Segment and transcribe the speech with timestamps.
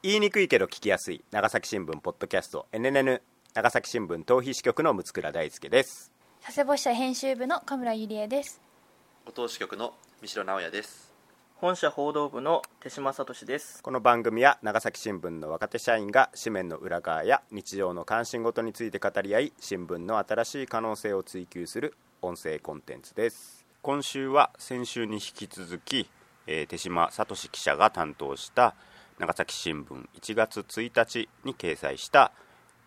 [0.00, 3.20] 言いにくいけど聞きやすい長崎新聞ポッドキャスト NNN
[3.52, 6.12] 長崎新聞逃避支局の六倉大輔です。
[6.40, 8.62] 佐世保支社編集部の神村ゆりえです。
[9.26, 11.12] 五島支局の三代直也です。
[11.56, 13.82] 本社報道部の手島聡です。
[13.82, 23.66] この番組は長崎新聞の若手社員が紙面の裏側や日常の関心事について語り合い新聞の新しい可能性を追求する音声コンテンツです。
[23.82, 26.08] 今週は先週に引き続き、
[26.46, 28.76] えー手島聡記者が担当した
[29.18, 32.30] 長崎新聞1月1日に掲載した、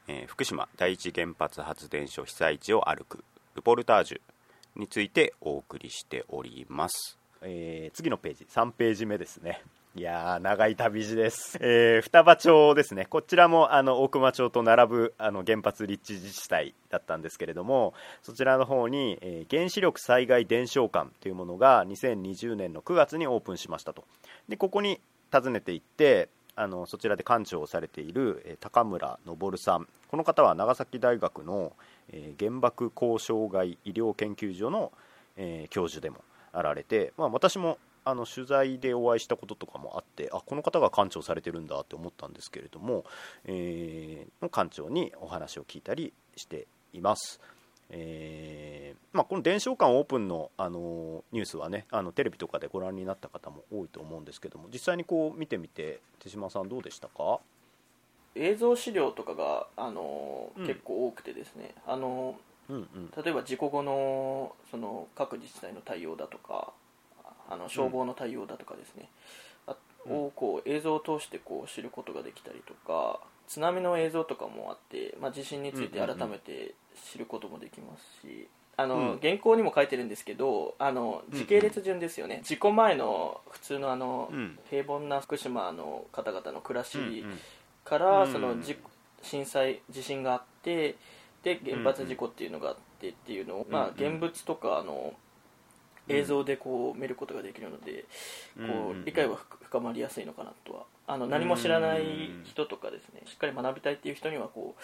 [0.07, 9.61] えー福島第一原発発電所被災地を歩くルポルタージュについてお送りしております、えー次のページ3ページ目ですね。
[9.93, 13.05] いやー長い旅路です、えー双葉町ですね。
[13.09, 24.05] こちらもあの大熊町と並ぶあの原発立地自治体だったんですけれどもそちらの方に、えー原子力災害伝承館というものが2020年の9月にオープンしましたと。
[24.47, 31.73] でここに訪ねていってあのそちらで館長をされている、高村昇さんこの方は長崎大学の、
[32.37, 34.91] 原爆後障害医療研究所の、
[35.69, 36.17] 教授でも
[36.51, 43.05] あられて、まあ、私もあの取材でお会いしたこととかもあってあこの方が館長されてるんだって思ったんですけれども、
[43.45, 47.39] えーの館長にお話を聞いたりしています。
[47.91, 57.39] えーまあ、この伝承館オープンの、あのニュースはねあのテレビとかでご覧になった方も多いと思うんですけども実際にこう見てみて手島さんどうでしたか？
[58.35, 60.65] 映像資料とかが、あのうん。
[60.65, 62.37] 結構多くてですねあの
[62.69, 63.11] うんうん。
[63.23, 66.71] 例えば事故後のその各自治体の対応だとか
[67.49, 69.09] あの消防の対応だとかですね、
[69.67, 69.75] あ
[70.05, 73.19] うんをこう映像を通してこう知ることができたりとか
[73.51, 76.73] 津波の映像とかもあって、まあ、地震について改めて
[77.11, 79.19] 知ることもできますし、あのうん。
[79.21, 84.57] 原稿にも書いてるんですけどあの時系列順ですよね、事故前の普通のあの、うん。
[84.69, 87.39] 平凡な福島の方々の暮らし、うんうん。
[87.83, 88.77] からうんそのじ
[89.21, 90.95] 震災地震があって
[91.43, 94.13] で原発事故っていうのがあってっていうのを、まあ、うんうん。
[94.13, 95.13] 現物とかあの
[96.11, 98.05] 映像でこう見ることができるので、
[98.57, 98.67] うん。
[98.67, 100.83] こう理解は深深まりやすいのかなとは。
[101.07, 102.03] あの何も知らない
[102.45, 104.75] 人とかですねしっかり学びたいっていう人にはこ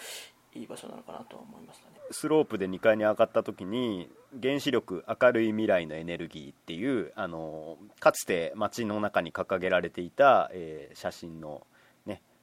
[0.54, 1.96] ういい場所なのかなとは思いましたね。
[2.10, 4.10] スロープで2階に上がった時に
[4.42, 11.77] 原子力明るい未来のエネルギーっていうあのかつて街の中に掲げられていた、えー写真の、ね、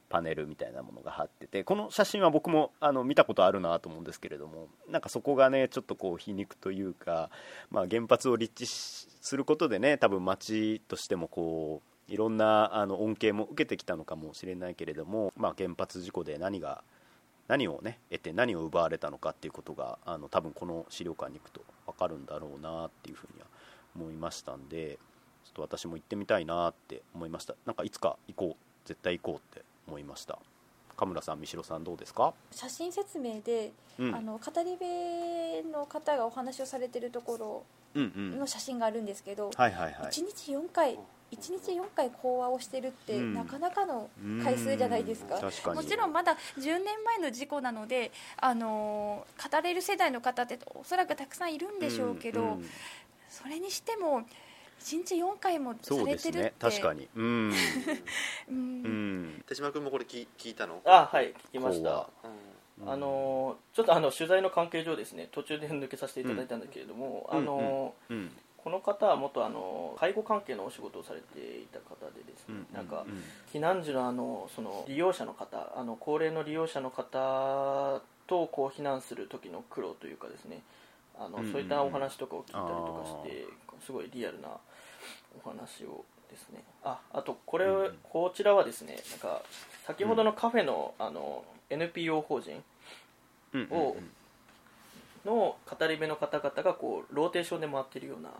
[0.08, 7.30] パネルみたいなものが貼っててこの写真は僕もあの見たことあるなと思うんですけれどもなんかそこがねちょっとこう皮肉というか、
[7.70, 16.84] まあ、原発を立地することでね多分街としてもこういろんなあの恩恵も受けてきたのかもしれないけれども、まあ、原発事故で何が
[17.48, 23.46] 何をね得て何を奪われたのかっていうことがあの多分この資料館に行くと分かるんだろうなっていうふうには
[23.96, 24.98] 思いましたんで
[25.44, 27.54] ちょっと私も行ってみたいなって思いました。
[27.66, 28.66] なんかいつか行こう。
[28.86, 29.55] 絶対行こうって
[30.16, 30.38] ました。
[30.96, 40.10] 神村さん三代さんどうですか、写真説明で、うん、あの語り部の方がお話をされてるところの写真があるんですけど、はいはいはい。
[40.10, 40.98] 1日4回
[41.30, 43.34] 一日4回講話をしてるって、うん。
[43.34, 44.08] なかなかの
[44.42, 45.34] 回数じゃないですか。
[45.36, 52.64] うんもちろんまだ10年前の事故なので、あのー語れる世代の方っておそらくたくさんいるんでしょうけど、んん。
[53.28, 54.22] それにしても
[54.80, 56.66] 1日4回もさそうですれてるって。
[56.66, 56.70] ね。
[56.70, 57.08] 確かに。
[57.16, 57.52] うん、
[58.48, 58.82] うん。
[58.84, 60.80] うん、手島君もこれ聞聞いたの？
[60.84, 61.32] あはい。
[61.34, 62.08] 聞きました。
[62.78, 62.90] うん。
[62.90, 67.38] あのちょっとあの取材の関係上ですね途中で抜けさせていただいたんだけれども、うん。
[67.38, 68.30] あのうん。
[68.58, 72.74] この方は元あの介護関係のお仕事をされていた方でですね、うん。
[72.74, 73.22] なんかうん。
[73.52, 80.62] 避難時のあのその利用者の方あの高齢の利用者の方とこう避難する時の苦労というかですね
[81.18, 83.46] あの、うんそういったお話とかを聞いたりとかして
[83.84, 84.48] すごいリアルな
[85.44, 86.62] お話をですね。
[86.84, 89.42] ああとこれ、うんこちらはですねなんか
[89.86, 92.62] 先ほどのカフェの,、あの NPO 法人
[93.52, 93.96] うんうんを
[95.24, 98.30] の語り部の方々がこうローテーションで回ってるような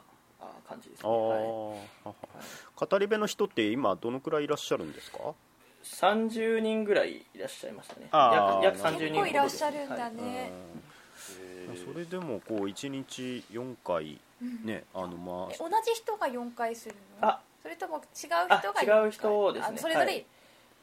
[0.40, 1.70] あ感じですあね、ー。
[1.70, 1.76] は
[2.06, 2.88] い。
[2.88, 5.18] 語り部の人って今どのくらいいらっしゃるんですか
[5.84, 8.08] ？30人ぐらいいらっしゃいましたね。
[8.12, 9.98] 約約30人結ほど構いらっしゃるんはい。
[9.98, 10.52] だね、
[11.76, 14.18] それでもこう1日4回
[14.64, 17.28] ねあのまえ同じ人が4回するの？
[17.28, 17.40] あ。
[17.62, 19.76] それとも違う人があ4回違う人ですね。
[19.76, 20.26] あそれぞれ、はい。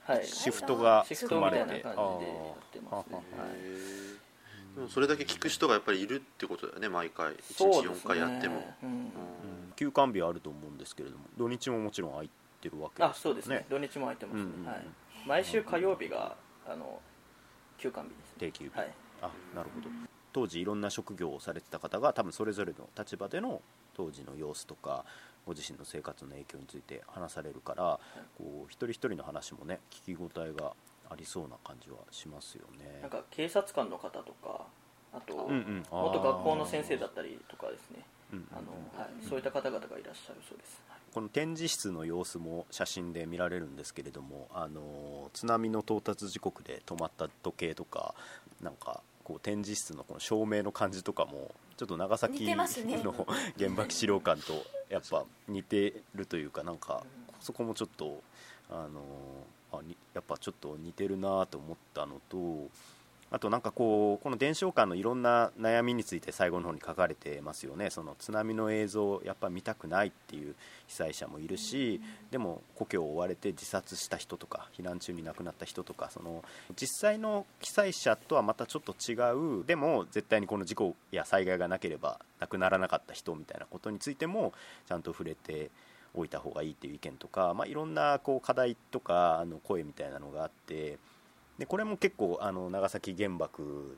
[0.06, 0.28] はい。
[0.28, 3.24] シフトがシフト組まれみたいな感てあじでやってますね。
[3.38, 4.76] あはい。
[4.76, 7.34] でもそれだけ聞く人がやっぱりいるってことだよね毎回。
[7.34, 8.02] 1日4そうですね。
[8.06, 8.90] 回やっても、うん。
[8.90, 12.30] ー休館日はあると思うんですけれども土日ももちろん空い
[12.62, 13.66] てるわけあそうですね。
[13.70, 14.42] 土日も空いてますね。
[14.42, 14.66] うんうんうん。
[14.68, 14.88] はい。
[15.26, 16.36] 毎週火曜日が
[16.68, 17.00] あの
[17.78, 18.34] 休館日ですね。
[18.40, 18.92] 定休日、はい。
[19.22, 19.88] あなるほど
[20.34, 23.62] 当時いろんな職業をされてた方が多分それぞれの立場での
[23.96, 25.06] 当時の様子とか
[25.46, 28.00] ご自身の生活の影響について話されるから
[28.38, 30.74] こう一人一人の話もね聞き応えが
[31.10, 33.00] ありそうな感じはしますよね。
[33.02, 34.66] なんか警察官の方とか
[35.14, 35.84] あとうんうん。
[35.92, 38.04] 元学校の先生だったりとかですね。
[39.30, 41.00] そういった方々がいらっしゃるそうです、はい。
[41.14, 48.16] この展示室の様子も写真で見られるんですけれどもあの津波の到達時刻で止まった時計とか
[48.62, 53.02] なんかこう展示室のこの照明の感じとかもちょっと長崎似てますね。
[53.04, 53.14] の
[53.58, 57.04] 原爆資料館とやっぱ似てるというかなんか
[57.40, 58.22] そこもちょっと
[58.70, 59.02] あの
[59.72, 62.70] あにやっぱちょっと似てるなと思ったのと
[63.34, 67.90] あとなんかこうこの伝承館のいろんな悩みについて最後の方に書かれてますよね。
[67.90, 70.54] その津波の映像をやっぱ見たくないっていう
[70.86, 72.00] 被災者もいるし
[72.30, 76.44] でも故郷を追われて自殺した人とか避難中に亡くなった人とかその
[76.80, 79.16] 実際の被災者とはまたちょっと違
[79.62, 84.54] うでも絶対にこの事故や災害がなければ亡くならなかった人みたいなことについても
[84.88, 85.72] ちゃんと触れて
[86.14, 91.00] おいた方がいいっていう意見とか、まあ、いろんなこう課題とかあの声みたいなのがあって
[91.58, 93.98] でこれも結構あの長崎原爆、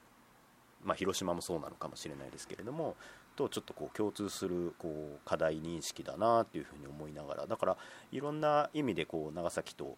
[0.84, 2.96] まあ、広島もそうなのかもしれないですけれども
[3.36, 7.78] とちょっとこう共通するこう課題認識だなっていうふうに思いながらだから
[8.12, 9.98] いろんな意味でこう長崎と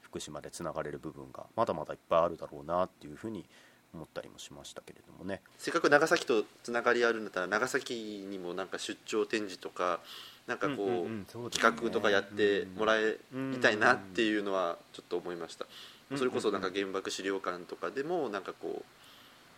[0.00, 3.44] 福島でつながれる部分がまだまだいっぱいあるだろうなっていうふうに
[3.94, 5.42] 思ったりもしましたけれどもね。
[5.58, 10.00] せっかく長崎とつながりあるんだったら長崎にもなんか出張展示とか
[10.46, 15.70] なんかこう,、うんうんうんそうですね企画とかやってもらえうんみたいなっていうのはちょっと思いました、うん
[16.16, 18.84] それこそなんか原爆資料館とかでもなんかこう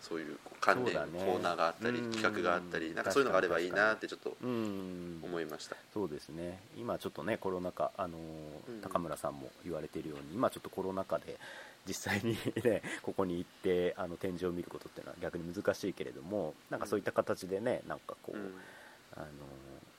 [0.04, 2.10] そういう関連コーナーがあったり、うん。
[2.12, 5.76] 企画があったりなんかそういうのがあればいいなってちょっとうん思いました。
[5.94, 6.60] そうですね。
[6.76, 8.80] 今ちょっとねコロナ禍、あのーうん。
[8.82, 11.38] 高村さんも言われているように今ちょっとコロナ禍で
[11.86, 18.54] 実際にね ここに行ってあの展示を見ることっていうのは逆に難しいけれどもなんかそういった形でねなんかこう、うん。
[19.16, 19.28] あのー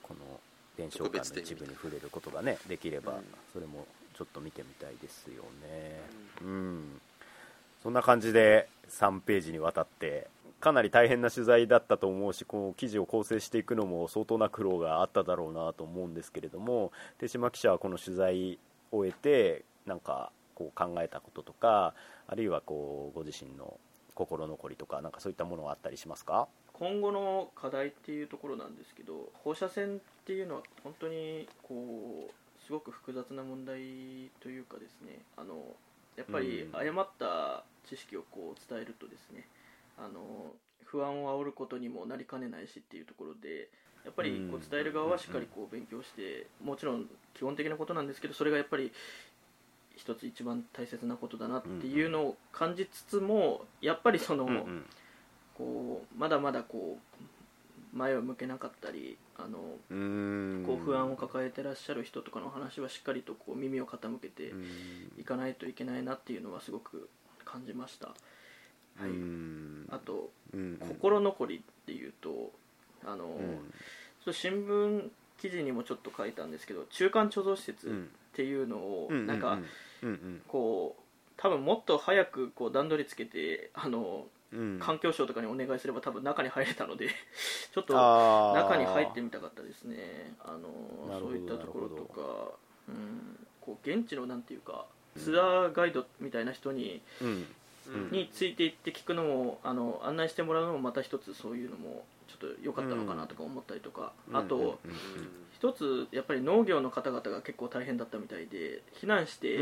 [0.03, 0.39] この
[0.77, 3.23] 伝承館の一部に触れることがねできれば、うん。
[3.53, 6.01] それもちょっと見てみたいですよね。
[6.41, 7.01] うん、
[7.83, 10.27] そんな感じで3ページにわたって
[10.59, 18.57] かなり大変な取材だったと思うしこの記事を構成していくのも相当な苦労があっただろうなと思うんですけれども手島記者はこの取材
[18.91, 21.93] を終えてなんかこう考えたこととか
[22.27, 23.77] あるいはこうご自身の
[24.15, 26.47] 心残りとかなんかそういったものはあったりしますか？
[26.73, 32.31] 今後の課題っていうところなんですけど放射線っていうのは本当にこう
[32.65, 35.75] すごく複雑な問題というかですねあの
[36.17, 36.79] やっぱりうん。
[36.79, 39.45] 誤った知識をこう伝えるとですね
[39.97, 40.53] あの
[40.83, 43.69] 不安を煽ることにもなりかねないしっていうところで
[44.03, 44.61] やっぱりこうん。
[44.61, 48.91] う伝える側はしっかりこう勉強してもちろん基本的なことなんですけどそれがやっぱり
[49.95, 54.65] 一つ一番大切なことだなっていうのを感じつつもやっぱりその、
[55.57, 57.23] こうまだまだこう
[57.95, 59.59] 前を向けなかったりあの
[59.89, 60.63] うん。
[60.65, 64.53] こう不安を抱えてらっしゃる人とかの話はしっかりとこう耳を傾けて
[65.19, 67.09] いかないといけないなっていうのはすごく
[67.43, 69.09] 感じました、はい、
[69.89, 70.29] あと
[70.87, 72.51] 心残りっていうと
[73.05, 73.39] あの、
[74.23, 79.59] そう新聞記事にもちょっと書いたんですけど中間貯蔵施設っていうのをなんか
[80.47, 81.01] こう
[81.37, 84.25] 多分もっと早くこう段取りつけてあの
[84.79, 87.09] 環境省とかにお願いすれば多分中に入れたので
[87.73, 87.93] ちょっと
[88.53, 90.35] 中に入ってみたかったですね。
[90.39, 92.51] あのそういったところとか、
[92.89, 94.85] うん、こう現地のなんていうか
[95.17, 97.01] ツアーガイドみたいな人に、
[98.11, 104.79] についていって聞くのもあの案内してもらうのもまた一つそういうのもちょっと良かったのかなとか思ったりとか、あと、
[105.53, 109.57] 一つやっぱり農業の方々が結構大変だったみたいで避難して、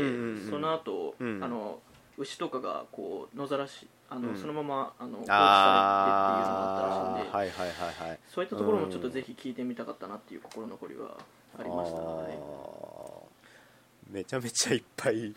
[0.50, 1.78] その後、あの
[2.16, 11.18] 牛とかがこう野ざらしあの、そのままあの放置されてっていうのがあったらしいんで、はいはいはいはい、そういったところもちょっとぜひ聞いてみたかったなっていう心残りは
[11.58, 12.38] ありました、はい、
[14.14, 15.34] めちゃめちゃいっぱい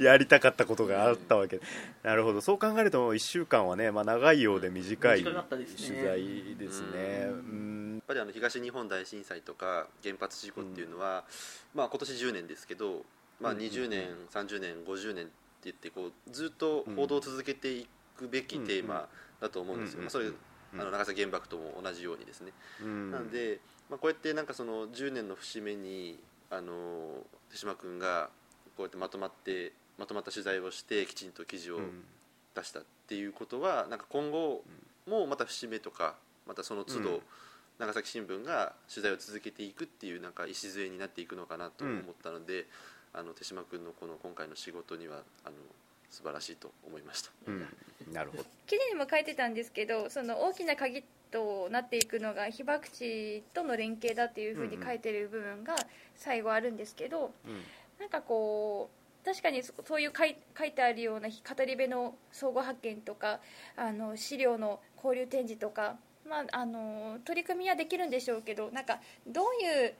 [0.00, 1.62] や やりたかったことがあったわけ、うん、
[2.02, 2.40] なるほど。
[2.40, 7.26] そう考えると1週間はね、まあ、長いようで短い取材ですね。
[7.30, 7.94] うん。
[7.96, 11.24] やっぱりあの東日本大震災とか原発事故っていうのは、
[11.74, 13.04] うん、まあ、今年10年ですけど、
[13.40, 15.32] まあ、20年、うん、30年50年って
[15.64, 17.86] 言ってこうずっと報道を続けてい
[18.16, 19.08] くべきテーマ
[19.40, 20.30] だと思うんですよ、まあ、それ
[20.72, 28.30] あの長崎原爆とも同じようにですね、なんで、まあ、こうやってなんかその10年の節目にあの手島君が
[28.76, 31.80] こうやってまとまってまとまった取材をしてきちんと記事を
[32.54, 34.62] 出したっていうことは、なんか今後
[35.06, 36.14] もまた節目とか
[36.46, 37.20] またその都度、
[37.78, 42.66] 長崎新聞が取材を続けていくっていうなんか礎になっていくのかなと思ったので、
[43.12, 45.56] あの手島君のこの今回の仕事にはあの
[46.08, 47.66] 素晴らしいと思いました、うん、
[48.12, 48.44] なるほど。
[48.66, 55.76] 記事にも書いてたんですけどその大きな鍵となっていくのが被爆地との連携だっていうふうに書いてる部分が
[56.16, 57.30] 最後あるんですけど、
[58.00, 63.38] なんかこう確かにそういう書い書いてあるような語り部の相互発見とか
[63.76, 65.96] あの資料の交流展示とか、
[66.28, 69.94] まあ、あの取り組みはできるんでしょうけどなんかどういう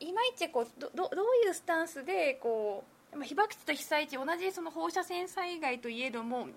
[0.00, 2.92] いまいちこうどどどういうスタンスでこう
[3.24, 6.48] 被爆地と被災地同じその放射線災害といえども、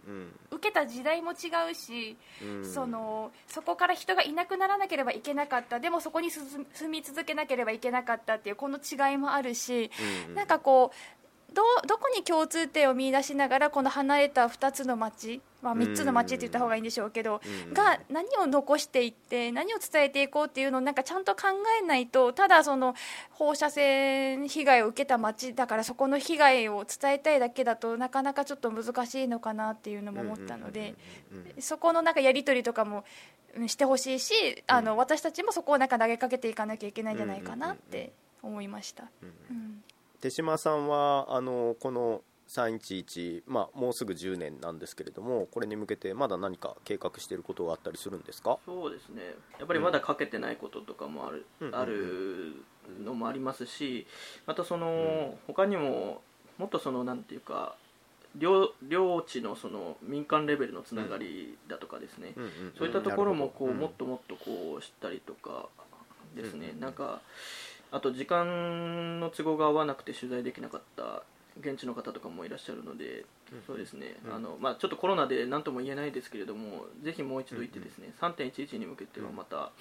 [0.52, 2.16] 受けた時代も違うし、
[2.64, 5.82] そのそこから人がいなくならなければいけなかった。
[5.82, 9.92] でもそこに住み続けなければいけなかったっていうこの違いもあるし、
[10.34, 10.96] なんかこう
[11.56, 17.42] どどこに共通点を見出しながらこの離れた2つの町、まあ、3つの町って言った方がいいんでしょうけど、
[17.74, 21.48] が何を残していって何を伝えていこうっていうのをなんかちゃんと考
[21.82, 22.94] えないとただその
[23.32, 30.96] 放射線被害を受けた町だからそこの被害を伝えたいだけだとなかなかちょっと難しいのかなっていうのも思ったので
[31.60, 33.06] そこのなんかやり取りとかも
[33.68, 38.12] してほしいしあの私たちもそこをなんか投げかけていかなきゃいけないんじゃないかなって
[38.44, 39.06] 思いました。
[39.50, 39.84] うん
[40.26, 48.58] 手島さんはあのこの311、まあ、もうすぐ10年なんですけれどもこれに向けてまだ何か計画していることがあったりするんですか？
[48.66, 49.22] そうですね。
[49.60, 52.56] やっぱりまだかけてないこととかもある,、ある
[53.04, 54.08] のもありますし
[54.48, 54.92] またその、う
[55.36, 56.24] ん、他にも
[56.58, 57.76] もっとそのなんていうか
[58.36, 62.34] 領領地のその民間レベルのつながりだとかですね、
[62.80, 65.70] そういったところもこう、もっともっとこう知ったりとか
[66.36, 67.22] ですね、なんか
[67.92, 71.24] あと時間の都合が合わなくて取材できなかった
[71.60, 79.72] 現地の方とかもいらっしゃるので、うん、そうですね、うん、あのまあ、ちょっとコロナで何とも言えないですけれどもぜひもう一度行ってですね、うん、3.11に向けてはまた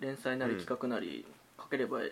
[0.00, 1.24] 連載なり企画なり
[1.58, 2.10] 書ければい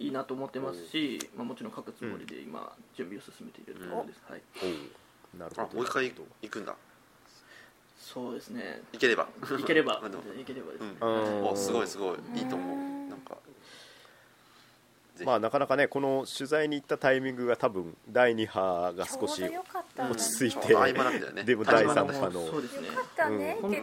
[0.00, 4.42] いなと思ってますし、まあ、もちろん書くつもりで今準備を進めているところです、はい、
[5.38, 5.76] なるほど。
[5.76, 6.74] もう一回行くんだ。
[7.98, 8.80] そうですね。
[8.92, 9.28] 行ければ。
[9.40, 10.00] 行ければ。
[10.02, 12.18] 行ければですね、おすごいすごい。
[12.34, 12.67] いいと思う
[15.24, 22.46] まあなかなかねこの取材に行ったタイミングが多分第2波が少し落ち着いて、ね、でも第3波の。
[22.46, 23.76] そうですね、うん、本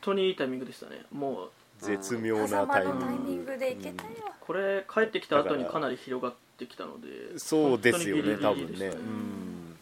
[0.00, 1.02] 当にいいタイミングでしたね。
[1.12, 3.56] もう絶妙なタイミング。
[3.58, 8.86] で行けたよ、これ帰ってきた後にかなり広がってきたのでそうですよね多分ね。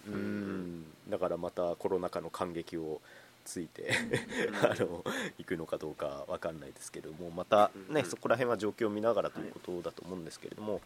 [0.06, 0.12] うん。
[0.12, 0.86] うん。
[1.08, 3.00] だからまたコロナ禍の感激を
[3.46, 3.90] ついて
[4.62, 5.04] あの
[5.38, 10.80] 行くのかどうか分かんないですけれどもまた、ね、そこら辺は状況を見ながらということだと思うんですけれども、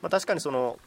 [0.00, 0.78] まあ、確かにその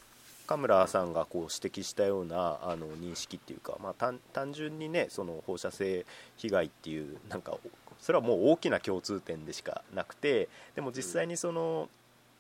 [0.48, 6.08] カ村さんがこう指摘したようなあの認識っていうか、まあ、単純にねその放射性
[6.38, 7.56] 被害っていうなんか
[8.00, 11.88] それはもう大きな共通点でしかなくてでも実際にその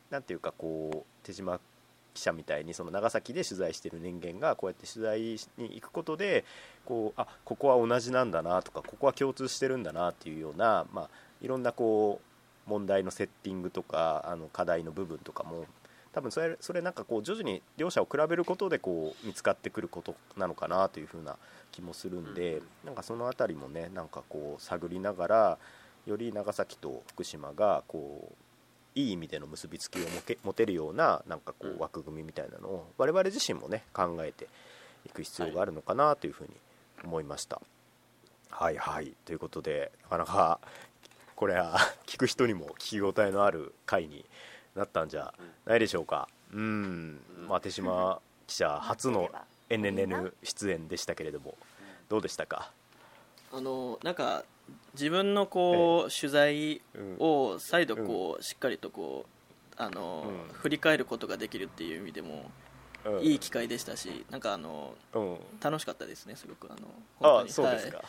[0.10, 1.60] 何ていうかこう手島
[2.13, 5.21] 記者みたいにその長崎で取材している人間がこうやって取材
[5.57, 6.45] に行くことで
[6.85, 11.09] こうあここは同じなんだなとかここは共通してるんだなっていうような、まあ、
[11.41, 12.19] いろんなこ
[12.67, 15.65] う問題のセッティングとかあの課題の部分とかも
[16.11, 21.37] 多分それそれなんかこう徐々に両者を比べることでこう見つかってくることなのかなというふうな
[21.71, 25.57] 気もするんでなんかその辺りもねなんかこう探りながら
[26.05, 28.48] より長崎と福島がこう
[28.99, 29.99] いい意味での結びつきを
[30.43, 34.47] 持てるようななんかこう枠組みみたいなのを我々自身もね考えて
[35.05, 36.49] いく必要があるのかなというふうに
[37.03, 37.61] 思いました。
[38.49, 40.59] はい、はい、ということでなかなか
[41.35, 44.25] これは聞く人にも聞き応えのある回に
[44.75, 45.33] なったんじゃ
[45.65, 46.27] ないでしょうか。
[46.51, 49.29] うん、まあ、手島記者初の
[49.69, 51.55] NNN 出演でしたけれども
[52.09, 52.71] どうでしたか？
[53.51, 54.43] あのなんか
[54.93, 56.81] 自分のこう、取材
[57.19, 62.51] を再度こう、しっかりとこうあの、振り返ることができるっていう意味でも、
[63.21, 64.93] いい機会でしたしなんかあの、
[65.61, 66.75] 楽しかったですねすごくあ
[67.21, 68.05] のあそうですか、はい、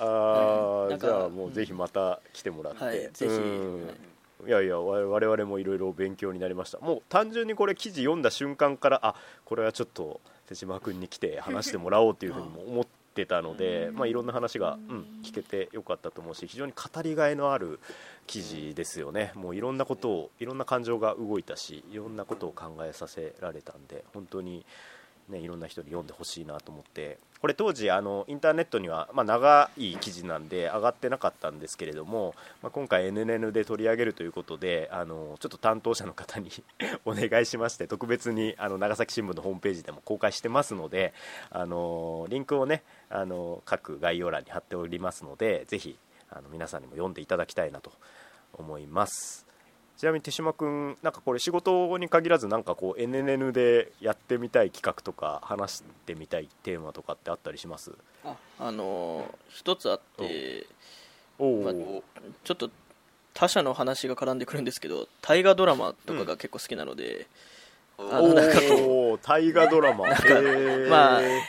[0.00, 4.50] ああじゃあもうぜひまた来てもらって、はい、ぜひ、い。
[4.50, 6.80] やいや我々もいろいろ勉強になりました。
[6.80, 17.78] もう単純にこれ記事読んだ瞬間からあこれはちょっと手島君に来て話してもらおうというふうにも思ってってたので、まあ、いろんな話が、うん、聞けてよかったと思うし非常に語りがいのある
[18.26, 19.32] 記事ですよね。
[19.34, 24.64] もういろんなことをいろんな感情が動いたしいろんなことを考えさせられたんで本当に、
[25.28, 27.18] ね、いろんな人に読んでほしいなと思って。
[27.42, 36.50] これ当時あのインターネットには、まあ、長い記事なんで上がってなかったんですけれども、まあ、今回 NNN で取り上げるということであのちょっと担当者の方に
[37.04, 41.12] お願いしまして特別にあの長崎新聞のホームページでも公開してますので
[41.50, 45.96] あのリンクをねあの各概要欄に貼っておりますのでぜひ
[46.30, 47.92] あの皆さんにも読んでいただきたいなと
[48.54, 49.46] 思います。
[49.98, 57.92] ちなみに手島君なんかこれ仕事に限らずなんかこう NNN でやってみたい企画とか話してみたいテーマとかってあったりします？
[58.24, 60.66] ああのー、一つあって、
[61.38, 61.74] まあ、
[62.44, 62.70] ちょっと
[63.34, 67.26] 他社の話が絡んでくるんですけど大河ドラマとかが結構好きなので、
[67.98, 70.08] おあのなんかおお大河ドラマ。
[70.10, 70.88] へー。
[70.88, 71.40] まあえー、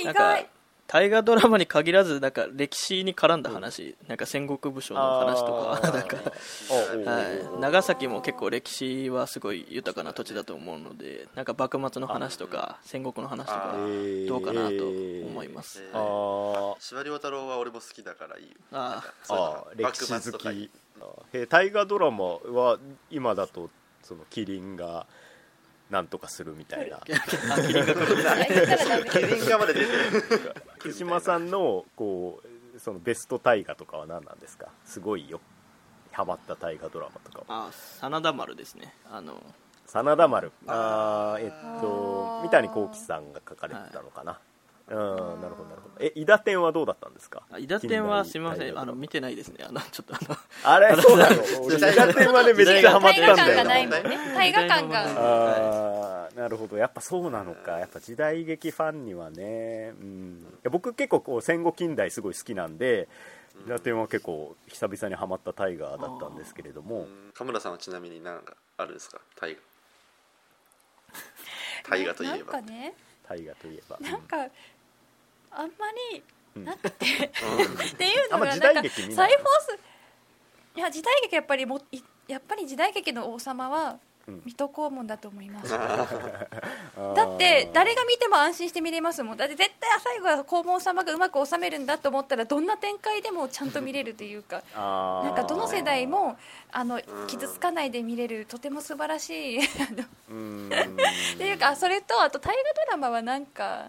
[0.00, 0.48] 意なんか外
[0.90, 13.76] 大河ドラマに限らずなんか歴史に絡んだ話、なんか戦国武将の話とかなんか、はい、長崎も結構歴史はすごい豊かな土地だと思うのでなんか幕末の話とか戦国の話とか
[14.26, 14.88] どうかなと
[15.28, 16.74] 思います、えあー。
[16.80, 18.46] 司馬遼太郎は俺も好きだからいい。
[18.46, 20.70] よあそういうのあー歴史好き。
[21.32, 22.80] えー大河ドラマは
[23.12, 23.70] 今だと
[24.02, 25.06] そのキリンが
[25.90, 26.98] なんとかするみたいな。
[27.02, 27.92] あキリンが
[29.26, 30.54] リンがまで出てる。
[30.82, 35.40] 手島さんのこうそのベスト大河とかは何なんですかすごいよ
[36.12, 39.42] ハマった大河ドラマとかはあ真田丸ですねあの
[39.86, 44.38] 真田丸あーえっと三谷幸喜さんが書かれてたのかな、
[44.90, 45.94] うんなるほどなるほど。
[46.00, 47.42] え伊達天はどうだったんですか？
[47.52, 48.76] あ伊達天はすみません。
[48.78, 49.64] あの見てないですね。
[49.68, 50.36] あのちょっとあの。
[50.64, 51.00] あれ？
[51.00, 51.36] そうなの？
[51.62, 54.34] 俺 伊達天はねめっちゃハマったん大河感がだよないもんね。
[54.34, 55.04] 大河感が。
[55.06, 56.76] あーなるほど。
[56.76, 57.78] やっぱそうなのか。
[57.78, 63.08] やっぱ時代劇ファンにはね、うん、いや僕結構こう戦後近代すごい好きなんで
[63.66, 67.06] 伊達天は結構久々にハマったタイガーだったんですけれども。
[67.34, 69.20] 神村さんはちなみに何かあるんですか？
[69.40, 69.64] 大河。
[71.90, 72.36] 大河といえば。
[72.36, 72.94] なんかね。
[73.28, 74.36] 大河といえば、なんか
[75.52, 76.22] あんまり
[76.56, 76.64] うん。
[76.64, 77.08] なくて、っ
[77.96, 79.28] ていうのがなんか再放送
[80.76, 84.42] いや時代劇やっぱりもいやっぱり時代劇の王様はうん。
[84.44, 89.36] 水戸黄門だと思います、 だって誰が見ても安心して見れますもん。
[89.36, 94.62] だって絶対最後は黄門様がうまく収めるんだと思ったらどんな展開でもちゃんと見れるというか。
[94.74, 96.36] なんかどの世代も
[96.70, 97.02] あのん。
[97.28, 99.64] 傷つかないで見れるとても素晴らしい。
[99.64, 99.68] っ
[101.38, 103.88] ていうかそれとあと大河ドラマはなんか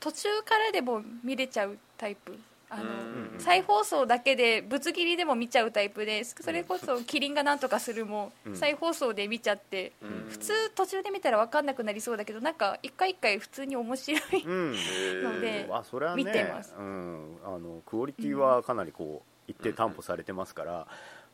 [0.00, 2.38] 途中からでも見れちゃうタイプ。
[2.72, 8.56] あのうん再放送だけでぶつ切りでも見ちゃうタイプでそれこそ「キリンがなんとかする」もうん。
[8.56, 14.72] 再放送で見ちゃってうん普通途中で見たら分かんなくなりそうだけどなんか一回一回普通に面白いうん。
[15.24, 16.74] のであそれはね見てます。
[16.78, 20.86] うん、あのクオリティはかなりこう一定担保されてますから、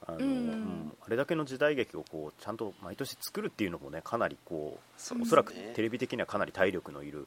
[0.07, 0.24] あのうん。
[0.24, 0.96] うん。
[1.02, 4.79] あれだけの時代劇をこうちゃんと毎年作るっていうのもねかなりこ
[5.11, 5.20] うね。
[5.22, 7.26] おそらくテレビ的にはかなり体力のいる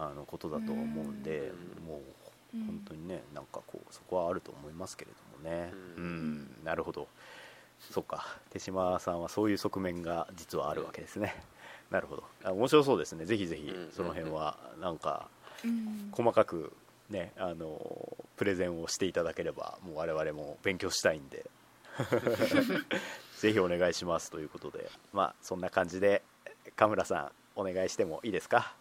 [0.00, 1.86] あのことだと思うんで、うん。
[1.86, 2.00] も
[2.54, 2.66] ううん。
[2.66, 5.10] 本当にねなんかこうそこはあると思いますけれ
[5.42, 5.72] どもね。
[5.96, 6.42] う、うん。
[6.44, 7.06] んなるほど。
[7.90, 8.26] そっか。
[8.50, 11.34] 手島さんはそういう側面が実はあるわけですね。
[11.90, 12.24] なるほど。
[12.44, 13.24] あ面白そうですね。
[13.24, 13.92] ぜひぜひうん。
[13.92, 15.28] その辺はなんか
[15.64, 16.08] うん。
[16.12, 16.72] 細かく
[17.08, 21.46] ねあのプレゼンをしていただければもう我々も勉強したいんで。
[23.38, 24.90] ぜひお願いしますということで。
[25.12, 26.22] まあそんな感じで
[26.76, 28.74] 神村さんお願いしてもいいですか？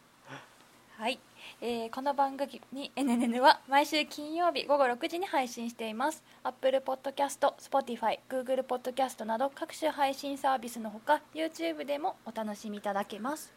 [1.00, 1.18] はい、
[1.62, 6.22] えーこの番組に NNN は毎週金曜日午後6時に配信しています。
[6.44, 13.54] Apple Podcast、Spotify、Google Podcast など各種配信サービスのほか YouTube でもお楽しみいただけます。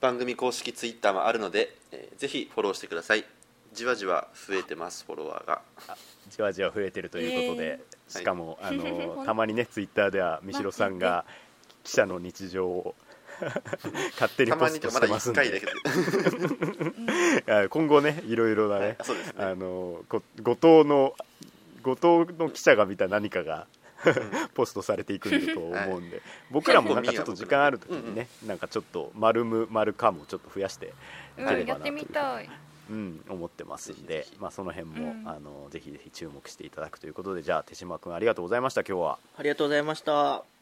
[0.00, 3.24] 番組公式ツイッターもあるので、えーぜひフォローしてください。
[3.72, 5.62] じわじわ増えてますフォロワーが。
[6.30, 8.76] じわじわ増えてるということで、えしかも、あはい。
[8.78, 11.24] のたまにねツイッターでは三代さんが
[11.82, 12.94] 記者の日常を
[14.12, 15.40] 勝手にたポストまにまだ1してますんで。
[15.40, 15.66] 回だけ
[17.46, 17.54] ど。
[17.64, 19.44] あ今後ねいろいろなね、はいそうですね。
[19.44, 21.14] あのご後藤の
[21.82, 23.66] 後藤の記者が見た何かが
[24.54, 30.92] ポストされていくんだと思うんで、僕らもなんかちょっと時間ある時にね、なんかちょっと丸む丸かもちょっと増やして
[31.36, 32.50] やってればなというみたい。
[32.90, 35.26] うん、思ってますんぜでまあ、その辺も、うん。
[35.26, 39.18] あのぜひぜひ注目していただくということでじゃあ手島君ありがとうございました今日は。
[39.38, 40.53] ありがとうございました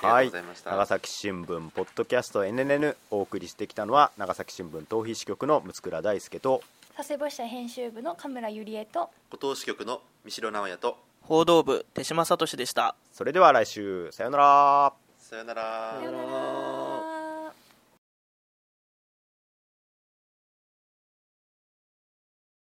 [0.00, 0.70] りがとうございました。
[0.70, 6.62] 長崎新聞ポッドキャスト NNN お送りしてきたのは長崎新聞逃避支局の六倉大輔と
[6.96, 12.94] 佐世保支社編集部の神村ゆりえと五島支局の三代直哉と報道部手島聡でした。
[13.12, 14.92] それでは来週さようなら。
[15.18, 15.96] さよなら。
[15.98, 17.01] さよなら